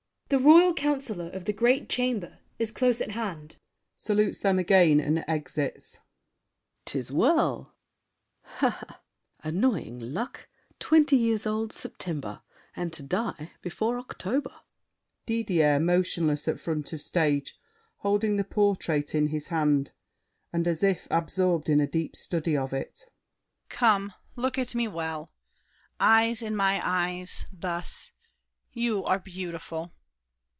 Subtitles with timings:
[0.33, 3.57] The royal councilor of the Great Chamber Is close at hand.
[3.97, 5.95] [Salutes them again and exits.
[5.95, 6.05] SAVERNY.
[6.85, 7.75] 'Tis well!
[8.61, 8.95] [Laughing.
[9.43, 10.47] Annoying luck!
[10.79, 14.53] Twenty years old—September—and to die Before October!
[15.25, 17.59] DIDIER (motionless at front of stage,
[17.97, 19.91] holding the portrait in his hand,
[20.53, 23.05] and as if absorbed in a deep study of it).
[23.67, 25.33] Come, look at me well!
[25.99, 28.13] Eyes in my eyes: thus.
[28.71, 29.91] You are beautiful!